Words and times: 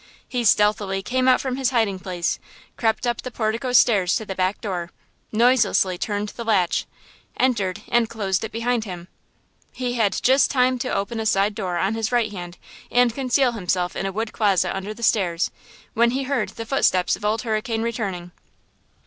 He 0.27 0.43
stealthily 0.43 1.03
came 1.03 1.27
out 1.27 1.39
from 1.39 1.57
his 1.57 1.69
hiding 1.69 1.99
place, 1.99 2.39
crept 2.75 3.05
up 3.05 3.21
the 3.21 3.29
portico 3.29 3.71
stairs 3.71 4.15
to 4.15 4.25
the 4.25 4.33
back 4.33 4.59
door, 4.59 4.89
noiselessly 5.31 5.99
turned 5.99 6.29
the 6.29 6.43
latch, 6.43 6.87
entered 7.37 7.83
and 7.87 8.09
closed 8.09 8.43
it 8.43 8.51
behind 8.51 8.83
him. 8.83 9.09
He 9.71 9.93
had 9.93 10.17
just 10.23 10.49
time 10.49 10.79
to 10.79 10.89
open 10.91 11.19
a 11.19 11.27
side 11.27 11.53
door 11.53 11.77
on 11.77 11.93
his 11.93 12.11
right 12.11 12.31
hand 12.31 12.57
and 12.89 13.13
conceal 13.13 13.51
himself 13.51 13.95
in 13.95 14.07
a 14.07 14.11
wood 14.11 14.33
closet 14.33 14.75
under 14.75 14.91
the 14.95 15.03
stairs, 15.03 15.51
when 15.93 16.09
he 16.09 16.23
heard 16.23 16.49
the 16.49 16.65
footsteps 16.65 17.15
of 17.15 17.23
Old 17.23 17.43
Hurricane 17.43 17.83
returning. 17.83 18.31